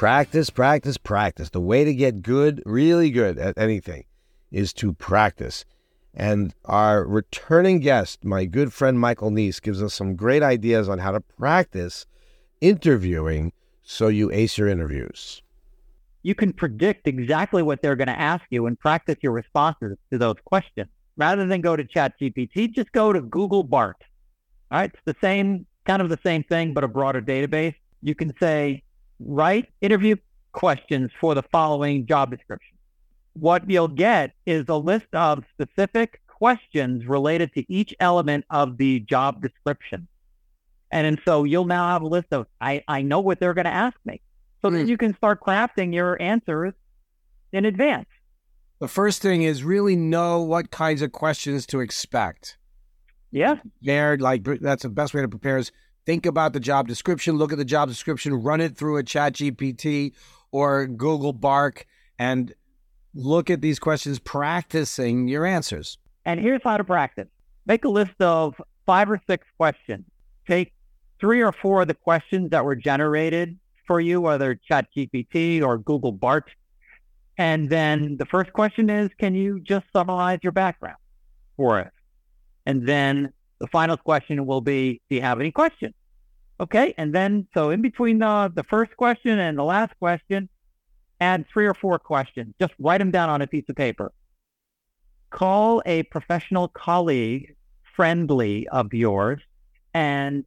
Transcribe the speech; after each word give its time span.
Practice, 0.00 0.48
practice, 0.48 0.96
practice. 0.96 1.50
The 1.50 1.60
way 1.60 1.84
to 1.84 1.92
get 1.92 2.22
good, 2.22 2.62
really 2.64 3.10
good 3.10 3.36
at 3.36 3.58
anything, 3.58 4.04
is 4.50 4.72
to 4.72 4.94
practice. 4.94 5.66
And 6.14 6.54
our 6.64 7.04
returning 7.04 7.80
guest, 7.80 8.24
my 8.24 8.46
good 8.46 8.72
friend 8.72 8.98
Michael 8.98 9.30
Neece, 9.30 9.60
gives 9.60 9.82
us 9.82 9.92
some 9.92 10.16
great 10.16 10.42
ideas 10.42 10.88
on 10.88 11.00
how 11.00 11.10
to 11.10 11.20
practice 11.20 12.06
interviewing 12.62 13.52
so 13.82 14.08
you 14.08 14.32
ace 14.32 14.56
your 14.56 14.68
interviews. 14.68 15.42
You 16.22 16.34
can 16.34 16.54
predict 16.54 17.06
exactly 17.06 17.62
what 17.62 17.82
they're 17.82 17.94
going 17.94 18.08
to 18.08 18.18
ask 18.18 18.44
you 18.48 18.64
and 18.64 18.80
practice 18.80 19.16
your 19.20 19.32
responses 19.32 19.98
to 20.10 20.16
those 20.16 20.36
questions. 20.46 20.88
Rather 21.18 21.46
than 21.46 21.60
go 21.60 21.76
to 21.76 21.84
ChatGPT, 21.84 22.72
just 22.72 22.90
go 22.92 23.12
to 23.12 23.20
Google 23.20 23.64
Bard. 23.64 23.96
All 24.70 24.78
right, 24.78 24.90
it's 24.90 25.02
the 25.04 25.16
same, 25.20 25.66
kind 25.84 26.00
of 26.00 26.08
the 26.08 26.20
same 26.24 26.42
thing, 26.42 26.72
but 26.72 26.84
a 26.84 26.88
broader 26.88 27.20
database. 27.20 27.74
You 28.00 28.14
can 28.14 28.32
say, 28.40 28.82
write 29.20 29.68
interview 29.80 30.16
questions 30.52 31.10
for 31.20 31.34
the 31.34 31.42
following 31.52 32.06
job 32.06 32.30
description. 32.30 32.76
What 33.34 33.70
you'll 33.70 33.88
get 33.88 34.32
is 34.46 34.64
a 34.68 34.76
list 34.76 35.06
of 35.12 35.44
specific 35.52 36.20
questions 36.26 37.06
related 37.06 37.52
to 37.54 37.72
each 37.72 37.94
element 38.00 38.44
of 38.50 38.78
the 38.78 39.00
job 39.00 39.42
description. 39.42 40.08
And, 40.90 41.06
and 41.06 41.20
so 41.24 41.44
you'll 41.44 41.66
now 41.66 41.88
have 41.88 42.02
a 42.02 42.06
list 42.06 42.28
of, 42.32 42.46
I, 42.60 42.82
I 42.88 43.02
know 43.02 43.20
what 43.20 43.38
they're 43.38 43.54
going 43.54 43.66
to 43.66 43.70
ask 43.70 43.96
me. 44.04 44.20
So 44.62 44.68
mm. 44.68 44.72
then 44.72 44.88
you 44.88 44.96
can 44.96 45.14
start 45.16 45.40
crafting 45.40 45.94
your 45.94 46.20
answers 46.20 46.72
in 47.52 47.64
advance. 47.64 48.08
The 48.80 48.88
first 48.88 49.22
thing 49.22 49.42
is 49.42 49.62
really 49.62 49.94
know 49.94 50.42
what 50.42 50.70
kinds 50.70 51.02
of 51.02 51.12
questions 51.12 51.66
to 51.66 51.80
expect. 51.80 52.56
Yeah. 53.30 53.56
There, 53.82 54.16
like 54.16 54.42
that's 54.60 54.82
the 54.82 54.88
best 54.88 55.14
way 55.14 55.20
to 55.20 55.28
prepare 55.28 55.58
is 55.58 55.70
think 56.10 56.26
about 56.26 56.52
the 56.52 56.58
job 56.58 56.88
description, 56.88 57.36
look 57.36 57.52
at 57.52 57.58
the 57.58 57.64
job 57.64 57.88
description, 57.88 58.34
run 58.34 58.60
it 58.60 58.76
through 58.76 58.96
a 58.96 59.02
chat 59.04 59.32
GPT 59.34 60.12
or 60.50 60.88
Google 60.88 61.32
Bard 61.32 61.84
and 62.18 62.52
look 63.14 63.48
at 63.48 63.60
these 63.60 63.78
questions, 63.78 64.18
practicing 64.18 65.28
your 65.28 65.46
answers. 65.46 65.98
And 66.24 66.40
here's 66.40 66.62
how 66.64 66.78
to 66.78 66.82
practice. 66.82 67.28
Make 67.64 67.84
a 67.84 67.88
list 67.88 68.20
of 68.20 68.60
five 68.86 69.08
or 69.08 69.22
six 69.28 69.46
questions. 69.56 70.04
Take 70.48 70.72
three 71.20 71.42
or 71.42 71.52
four 71.52 71.82
of 71.82 71.86
the 71.86 71.94
questions 71.94 72.50
that 72.50 72.64
were 72.64 72.74
generated 72.74 73.56
for 73.86 74.00
you, 74.00 74.20
whether 74.20 74.56
chat 74.56 74.88
GPT 74.96 75.62
or 75.62 75.78
Google 75.78 76.10
Bard. 76.10 76.42
And 77.38 77.70
then 77.70 78.16
the 78.16 78.26
first 78.26 78.52
question 78.52 78.90
is, 78.90 79.10
can 79.20 79.36
you 79.36 79.60
just 79.60 79.86
summarize 79.92 80.40
your 80.42 80.50
background 80.50 80.98
for 81.56 81.78
us? 81.78 81.92
And 82.66 82.84
then 82.84 83.32
the 83.60 83.68
final 83.68 83.96
question 83.96 84.44
will 84.44 84.60
be, 84.60 85.00
do 85.08 85.14
you 85.14 85.22
have 85.22 85.38
any 85.38 85.52
questions? 85.52 85.94
Okay. 86.60 86.92
And 86.98 87.14
then, 87.14 87.48
so 87.54 87.70
in 87.70 87.80
between 87.80 88.18
the, 88.18 88.52
the 88.54 88.64
first 88.64 88.94
question 88.96 89.38
and 89.38 89.58
the 89.58 89.64
last 89.64 89.98
question, 89.98 90.48
add 91.18 91.46
three 91.50 91.66
or 91.66 91.72
four 91.72 91.98
questions. 91.98 92.54
Just 92.60 92.74
write 92.78 92.98
them 92.98 93.10
down 93.10 93.30
on 93.30 93.40
a 93.40 93.46
piece 93.46 93.64
of 93.70 93.76
paper. 93.76 94.12
Call 95.30 95.82
a 95.86 96.02
professional 96.04 96.68
colleague, 96.68 97.56
friendly 97.96 98.68
of 98.68 98.92
yours, 98.92 99.40
and 99.94 100.44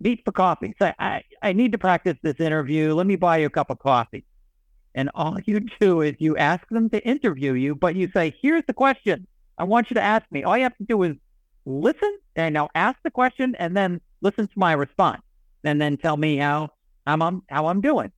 meet 0.00 0.22
for 0.24 0.32
coffee. 0.32 0.74
Say, 0.80 0.94
I, 0.98 1.22
I 1.42 1.52
need 1.52 1.72
to 1.72 1.78
practice 1.78 2.16
this 2.22 2.40
interview. 2.40 2.94
Let 2.94 3.06
me 3.06 3.16
buy 3.16 3.38
you 3.38 3.46
a 3.46 3.50
cup 3.50 3.68
of 3.68 3.78
coffee. 3.80 4.24
And 4.94 5.10
all 5.14 5.38
you 5.44 5.60
do 5.78 6.00
is 6.00 6.14
you 6.20 6.38
ask 6.38 6.66
them 6.70 6.88
to 6.90 7.06
interview 7.06 7.52
you, 7.52 7.74
but 7.74 7.96
you 7.96 8.10
say, 8.14 8.34
here's 8.40 8.64
the 8.66 8.72
question 8.72 9.26
I 9.58 9.64
want 9.64 9.90
you 9.90 9.94
to 9.94 10.02
ask 10.02 10.24
me. 10.30 10.42
All 10.42 10.56
you 10.56 10.62
have 10.62 10.76
to 10.78 10.84
do 10.84 11.02
is 11.02 11.16
listen 11.66 12.18
and 12.34 12.54
now 12.54 12.70
ask 12.74 12.98
the 13.04 13.10
question 13.10 13.54
and 13.58 13.76
then 13.76 14.00
listen 14.22 14.46
to 14.46 14.58
my 14.58 14.72
response 14.72 15.20
and 15.64 15.80
then 15.80 15.96
tell 15.96 16.16
me 16.16 16.36
how 16.36 16.70
I'm 17.06 17.42
how 17.48 17.66
I'm 17.66 17.80
doing. 17.80 18.12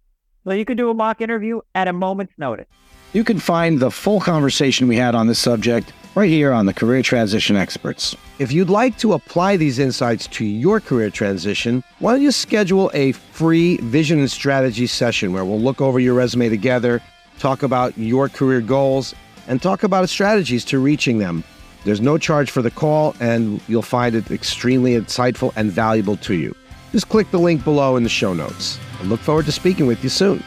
So 0.44 0.52
you 0.52 0.64
can 0.64 0.76
do 0.76 0.90
a 0.90 0.94
mock 0.94 1.20
interview 1.20 1.60
at 1.74 1.88
a 1.88 1.92
moment's 1.92 2.32
notice. 2.36 2.66
You 3.12 3.24
can 3.24 3.38
find 3.38 3.78
the 3.78 3.90
full 3.90 4.20
conversation 4.20 4.88
we 4.88 4.96
had 4.96 5.14
on 5.14 5.26
this 5.26 5.38
subject 5.38 5.92
right 6.14 6.28
here 6.28 6.52
on 6.52 6.66
the 6.66 6.74
Career 6.74 7.02
Transition 7.02 7.56
Experts. 7.56 8.16
If 8.38 8.52
you'd 8.52 8.70
like 8.70 8.98
to 8.98 9.12
apply 9.12 9.56
these 9.56 9.78
insights 9.78 10.26
to 10.28 10.44
your 10.44 10.80
career 10.80 11.10
transition, 11.10 11.84
why 12.00 12.12
don't 12.12 12.22
you 12.22 12.32
schedule 12.32 12.90
a 12.94 13.12
free 13.12 13.76
vision 13.78 14.18
and 14.18 14.30
strategy 14.30 14.86
session 14.86 15.32
where 15.32 15.44
we'll 15.44 15.60
look 15.60 15.80
over 15.80 16.00
your 16.00 16.14
resume 16.14 16.48
together, 16.48 17.02
talk 17.38 17.62
about 17.62 17.96
your 17.96 18.28
career 18.28 18.60
goals, 18.60 19.14
and 19.46 19.60
talk 19.60 19.82
about 19.82 20.08
strategies 20.08 20.64
to 20.66 20.78
reaching 20.78 21.18
them. 21.18 21.44
There's 21.84 22.00
no 22.00 22.16
charge 22.16 22.50
for 22.50 22.62
the 22.62 22.70
call, 22.70 23.14
and 23.20 23.60
you'll 23.68 23.82
find 23.82 24.14
it 24.14 24.30
extremely 24.30 24.92
insightful 24.92 25.52
and 25.56 25.70
valuable 25.70 26.16
to 26.18 26.34
you. 26.34 26.54
Just 26.92 27.08
click 27.08 27.30
the 27.30 27.38
link 27.38 27.64
below 27.64 27.96
in 27.96 28.02
the 28.02 28.08
show 28.10 28.34
notes. 28.34 28.78
I 29.00 29.04
look 29.04 29.18
forward 29.18 29.46
to 29.46 29.52
speaking 29.52 29.86
with 29.86 30.04
you 30.04 30.10
soon. 30.10 30.44